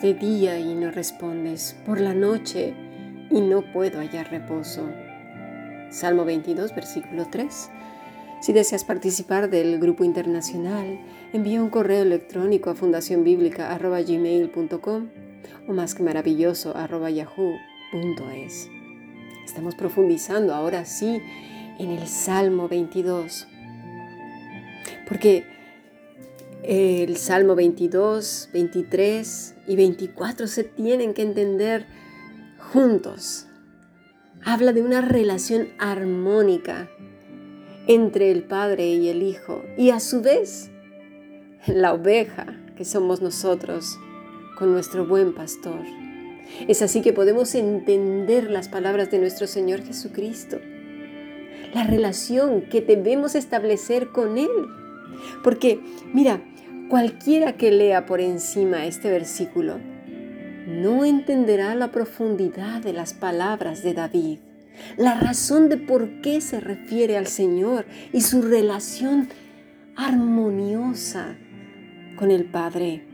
[0.00, 2.72] de día y no respondes, por la noche
[3.30, 4.88] y no puedo hallar reposo.
[5.90, 7.70] Salmo 22, versículo 3.
[8.40, 10.98] Si deseas participar del grupo internacional,
[11.32, 15.08] envía un correo electrónico a fundacionbiblica.gmail.com
[15.66, 18.68] o más que maravilloso yahoo.es.
[19.44, 21.22] Estamos profundizando ahora sí
[21.78, 23.48] en el Salmo 22.
[25.08, 25.53] Porque
[26.66, 31.86] el Salmo 22, 23 y 24 se tienen que entender
[32.72, 33.46] juntos.
[34.42, 36.88] Habla de una relación armónica
[37.86, 40.70] entre el Padre y el Hijo y a su vez
[41.66, 43.98] la oveja que somos nosotros
[44.58, 45.80] con nuestro buen pastor.
[46.66, 50.58] Es así que podemos entender las palabras de nuestro Señor Jesucristo,
[51.74, 54.50] la relación que debemos establecer con Él.
[55.42, 55.80] Porque,
[56.12, 56.42] mira,
[56.88, 59.78] cualquiera que lea por encima este versículo
[60.66, 64.38] no entenderá la profundidad de las palabras de David,
[64.96, 69.28] la razón de por qué se refiere al Señor y su relación
[69.96, 71.36] armoniosa
[72.16, 73.06] con el Padre.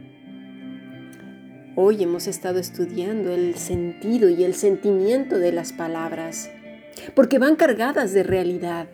[1.76, 6.50] Hoy hemos estado estudiando el sentido y el sentimiento de las palabras,
[7.14, 8.88] porque van cargadas de realidad.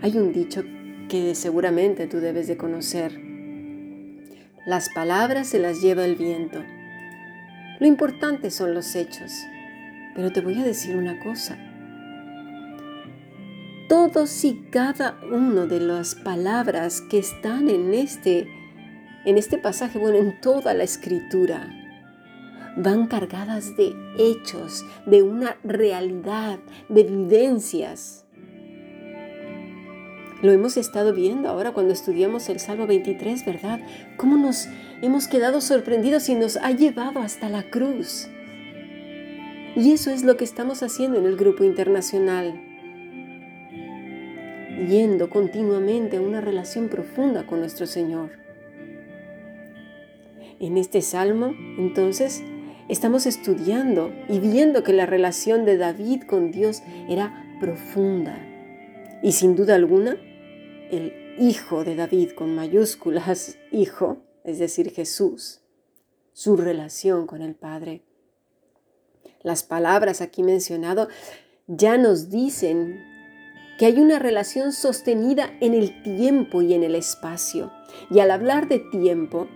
[0.00, 0.64] Hay un dicho
[1.08, 3.31] que seguramente tú debes de conocer.
[4.64, 6.62] Las palabras se las lleva el viento.
[7.80, 9.32] Lo importante son los hechos.
[10.14, 11.58] Pero te voy a decir una cosa.
[13.88, 18.48] Todos y cada uno de las palabras que están en este
[19.24, 21.68] en este pasaje, bueno, en toda la escritura,
[22.76, 28.21] van cargadas de hechos, de una realidad, de vivencias.
[30.42, 33.78] Lo hemos estado viendo ahora cuando estudiamos el Salmo 23, ¿verdad?
[34.16, 34.66] Cómo nos
[35.00, 38.28] hemos quedado sorprendidos y nos ha llevado hasta la cruz.
[39.76, 42.60] Y eso es lo que estamos haciendo en el grupo internacional.
[44.88, 48.30] Yendo continuamente a una relación profunda con nuestro Señor.
[50.58, 52.42] En este salmo, entonces,
[52.88, 58.36] estamos estudiando y viendo que la relación de David con Dios era profunda.
[59.22, 60.16] Y sin duda alguna,
[60.92, 65.60] el hijo de David con mayúsculas, hijo, es decir, Jesús,
[66.32, 68.02] su relación con el Padre.
[69.42, 71.08] Las palabras aquí mencionado
[71.66, 73.02] ya nos dicen
[73.78, 77.72] que hay una relación sostenida en el tiempo y en el espacio.
[78.10, 79.48] Y al hablar de tiempo,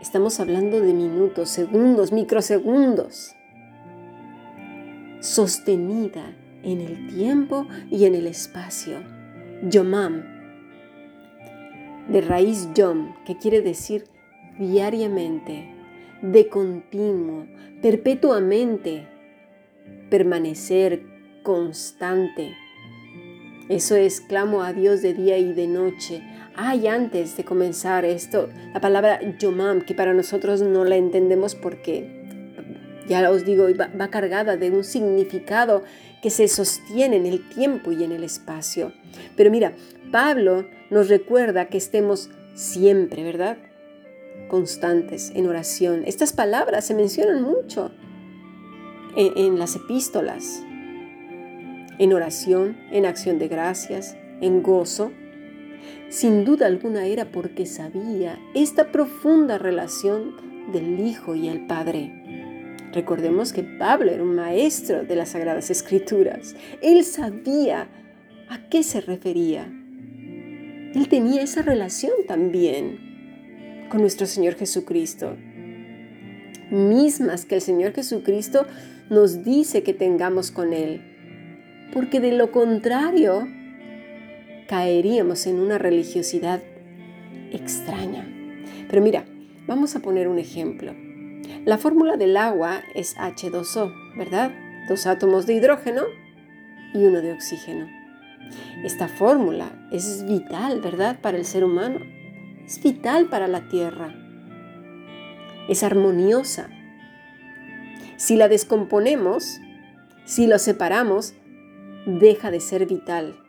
[0.00, 3.34] Estamos hablando de minutos, segundos, microsegundos.
[5.18, 9.02] Sostenida en el tiempo y en el espacio.
[9.64, 10.22] Yomam,
[12.08, 14.04] de raíz yom, que quiere decir
[14.58, 15.68] diariamente,
[16.22, 17.46] de continuo,
[17.80, 19.06] perpetuamente,
[20.10, 21.02] permanecer
[21.42, 22.56] constante.
[23.68, 26.22] Eso es clamo a Dios de día y de noche,
[26.56, 32.64] hay antes de comenzar esto, la palabra yomam, que para nosotros no la entendemos porque,
[33.06, 35.84] ya os digo, va, va cargada de un significado
[36.22, 38.92] que se sostiene en el tiempo y en el espacio.
[39.36, 39.74] Pero mira,
[40.10, 43.58] Pablo nos recuerda que estemos siempre, ¿verdad?
[44.48, 46.02] Constantes en oración.
[46.06, 47.92] Estas palabras se mencionan mucho
[49.16, 50.62] en, en las epístolas.
[51.98, 55.10] En oración, en acción de gracias, en gozo,
[56.08, 60.36] sin duda alguna era porque sabía esta profunda relación
[60.72, 62.27] del Hijo y el Padre.
[62.92, 66.56] Recordemos que Pablo era un maestro de las Sagradas Escrituras.
[66.80, 67.88] Él sabía
[68.48, 69.70] a qué se refería.
[70.94, 75.36] Él tenía esa relación también con nuestro Señor Jesucristo.
[76.70, 78.66] Mismas que el Señor Jesucristo
[79.10, 81.02] nos dice que tengamos con Él.
[81.92, 83.46] Porque de lo contrario,
[84.66, 86.62] caeríamos en una religiosidad
[87.52, 88.26] extraña.
[88.88, 89.24] Pero mira,
[89.66, 90.94] vamos a poner un ejemplo.
[91.64, 94.52] La fórmula del agua es H2O, ¿verdad?
[94.88, 96.02] Dos átomos de hidrógeno
[96.94, 97.86] y uno de oxígeno.
[98.84, 101.20] Esta fórmula es vital, ¿verdad?
[101.20, 102.00] Para el ser humano.
[102.64, 104.14] Es vital para la Tierra.
[105.68, 106.70] Es armoniosa.
[108.16, 109.60] Si la descomponemos,
[110.24, 111.34] si lo separamos,
[112.06, 113.47] deja de ser vital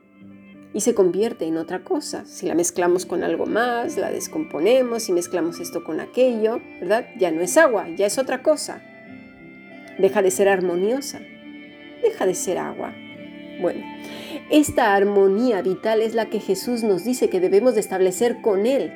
[0.73, 2.25] y se convierte en otra cosa.
[2.25, 7.07] Si la mezclamos con algo más, la descomponemos y mezclamos esto con aquello, ¿verdad?
[7.17, 8.81] Ya no es agua, ya es otra cosa.
[9.97, 11.19] Deja de ser armoniosa,
[12.01, 12.93] deja de ser agua.
[13.61, 13.83] Bueno,
[14.49, 18.93] esta armonía vital es la que Jesús nos dice que debemos de establecer con Él.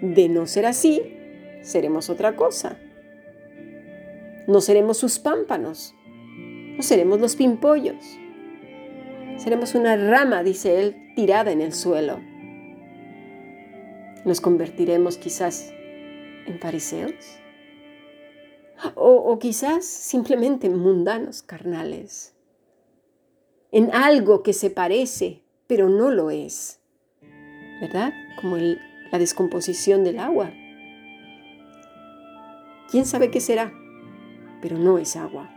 [0.00, 1.02] De no ser así,
[1.62, 2.78] seremos otra cosa.
[4.46, 5.94] No seremos sus pámpanos,
[6.76, 8.18] no seremos los pimpollos.
[9.36, 12.20] Seremos una rama, dice él, tirada en el suelo.
[14.24, 15.72] Nos convertiremos quizás
[16.46, 17.14] en fariseos.
[18.94, 22.34] O, quizás simplemente mundanos, carnales.
[23.72, 26.80] En algo que se parece, pero no lo es.
[27.80, 28.12] ¿Verdad?
[28.40, 30.52] Como la descomposición del agua.
[32.90, 33.72] ¿Quién sabe qué será?
[34.62, 35.50] Pero no es agua.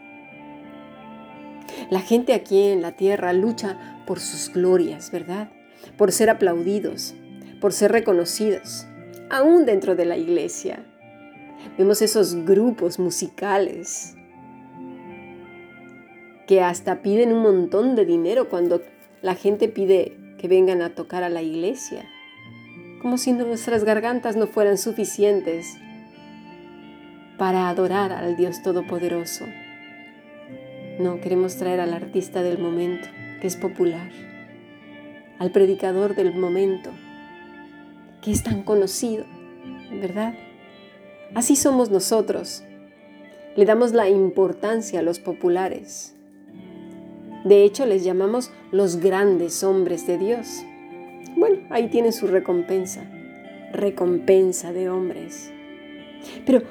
[1.89, 5.49] La gente aquí en la tierra lucha por sus glorias, ¿verdad?
[5.97, 7.15] Por ser aplaudidos,
[7.61, 8.85] por ser reconocidos,
[9.29, 10.85] aún dentro de la iglesia.
[11.77, 14.15] Vemos esos grupos musicales
[16.45, 18.81] que hasta piden un montón de dinero cuando
[19.21, 22.05] la gente pide que vengan a tocar a la iglesia,
[23.01, 25.77] como si nuestras gargantas no fueran suficientes
[27.37, 29.45] para adorar al Dios Todopoderoso.
[30.99, 33.07] No, queremos traer al artista del momento,
[33.39, 34.09] que es popular,
[35.37, 36.89] al predicador del momento,
[38.21, 39.25] que es tan conocido,
[39.91, 40.33] ¿verdad?
[41.35, 42.63] Así somos nosotros.
[43.55, 46.15] Le damos la importancia a los populares.
[47.43, 50.63] De hecho, les llamamos los grandes hombres de Dios.
[51.35, 53.03] Bueno, ahí tienen su recompensa.
[53.71, 55.51] Recompensa de hombres.
[56.45, 56.63] Pero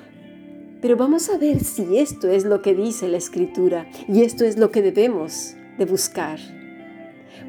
[0.80, 4.58] pero vamos a ver si esto es lo que dice la escritura y esto es
[4.58, 6.38] lo que debemos de buscar.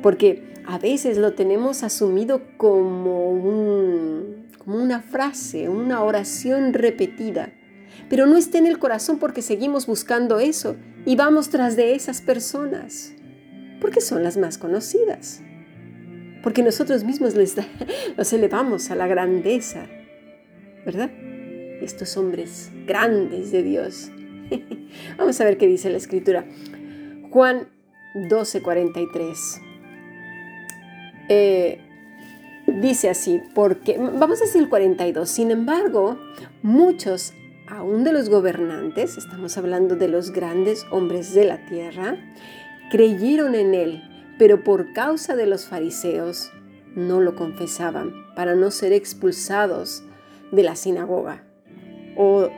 [0.02, 7.54] Porque a veces lo tenemos asumido como, un, como una frase, una oración repetida,
[8.10, 10.76] pero no está en el corazón porque seguimos buscando eso
[11.06, 13.14] y vamos tras de esas personas,
[13.82, 15.42] porque son las más conocidas,
[16.44, 17.56] porque nosotros mismos les
[18.18, 19.88] los elevamos a la grandeza,
[20.86, 21.12] ¿verdad?
[21.88, 24.12] Estos hombres grandes de Dios.
[25.18, 26.46] Vamos a ver qué dice la escritura.
[27.32, 27.68] Juan
[28.14, 29.62] 12:43.
[31.30, 31.82] Eh,
[32.68, 36.18] dice así, porque, vamos a decir el 42, sin embargo,
[36.62, 37.34] muchos,
[37.68, 42.16] aún de los gobernantes, estamos hablando de los grandes hombres de la tierra,
[42.90, 44.04] creyeron en él,
[44.40, 46.50] pero por causa de los fariseos
[46.96, 50.04] no lo confesaban, para no ser expulsados
[50.52, 51.47] de la sinagoga
[52.18, 52.50] o,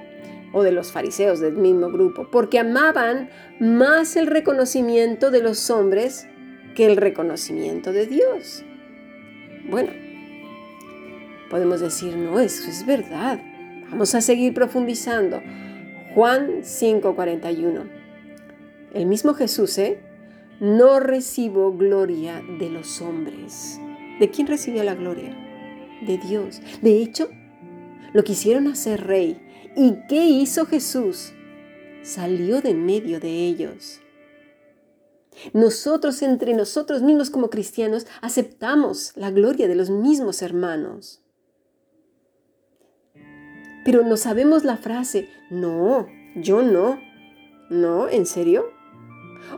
[0.64, 3.30] de los fariseos del mismo grupo, porque amaban
[3.60, 6.28] más el reconocimiento de los hombres
[6.76, 8.64] que el reconocimiento de Dios.
[9.70, 9.92] Bueno,
[11.50, 13.40] podemos decir, no, eso es verdad.
[13.92, 15.42] Vamos a seguir profundizando.
[16.16, 17.84] Juan 5:41.
[18.94, 20.00] El mismo Jesús, ¿eh?
[20.60, 23.80] No recibo gloria de los hombres.
[24.20, 25.36] ¿De quién recibió la gloria?
[26.02, 26.62] De Dios.
[26.82, 27.30] De hecho,
[28.14, 29.40] lo quisieron hacer rey
[29.82, 31.32] ¿Y qué hizo Jesús?
[32.04, 34.02] Salió de medio de ellos.
[35.54, 41.24] Nosotros entre nosotros mismos como cristianos aceptamos la gloria de los mismos hermanos.
[43.86, 47.00] Pero no sabemos la frase, no, yo no.
[47.70, 48.66] No, ¿en serio?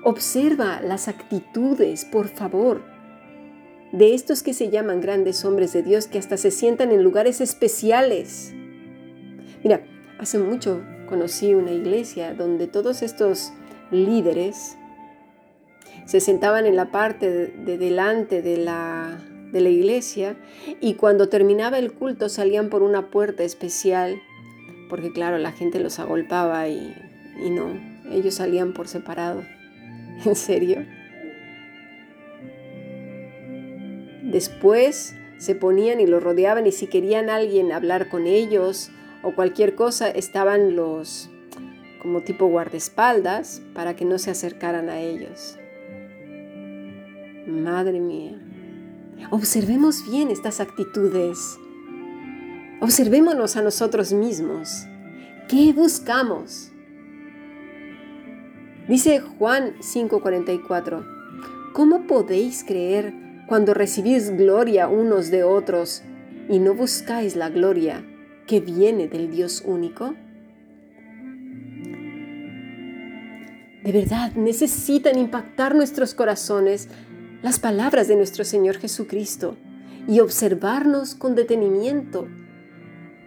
[0.04, 2.84] Observa las actitudes, por favor,
[3.92, 7.42] de estos que se llaman grandes hombres de Dios que hasta se sientan en lugares
[7.42, 8.54] especiales.
[9.64, 9.84] Mira,
[10.22, 13.54] Hace mucho conocí una iglesia donde todos estos
[13.90, 14.78] líderes
[16.06, 19.20] se sentaban en la parte de, delante de la,
[19.52, 20.36] de la iglesia
[20.80, 24.22] y cuando terminaba el culto salían por una puerta especial,
[24.92, 26.96] porque claro, la gente los agolpaba y,
[27.44, 27.72] y no,
[28.12, 29.42] ellos salían por separado.
[30.24, 30.86] ¿En serio?
[34.22, 38.92] Después se ponían y los rodeaban y si querían alguien hablar con ellos
[39.24, 41.30] o cualquier cosa, estaban los
[42.02, 45.58] como tipo guardaespaldas para que no se acercaran a ellos.
[47.48, 48.40] Madre mía.
[49.30, 51.60] Observemos bien estas actitudes.
[52.80, 54.88] Observémonos a nosotros mismos.
[55.48, 56.72] ¿Qué buscamos?
[58.88, 61.06] Dice Juan 5:44,
[61.74, 63.14] ¿cómo podéis creer
[63.48, 66.02] cuando recibís gloria unos de otros
[66.50, 68.04] y no buscáis la gloria
[68.48, 70.16] que viene del Dios único?
[73.84, 76.88] De verdad, necesitan impactar nuestros corazones
[77.42, 79.58] las palabras de nuestro Señor Jesucristo
[80.08, 82.28] y observarnos con detenimiento.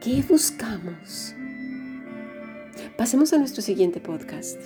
[0.00, 1.34] ¿Qué buscamos?
[2.96, 4.60] Pasemos a nuestro siguiente podcast.